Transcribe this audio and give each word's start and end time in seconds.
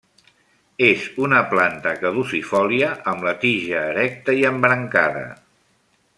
És 0.85 1.03
una 1.25 1.41
planta 1.51 1.93
caducifòlia 2.05 2.89
amb 3.13 3.29
la 3.29 3.35
tija 3.45 3.85
erecta 3.93 4.37
i 4.41 4.49
embrancada. 4.53 5.25